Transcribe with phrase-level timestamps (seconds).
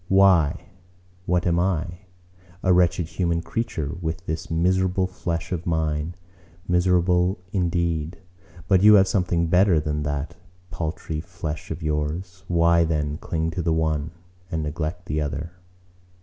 [0.09, 0.65] Why,
[1.27, 6.15] what am I?—A wretched human creature; with this miserable flesh of mine.
[6.67, 8.17] Miserable indeed!
[8.67, 10.35] but you have something better than that
[10.71, 12.43] paltry flesh of yours.
[12.47, 14.09] Why then cling to the one,
[14.49, 15.51] and neglect the other?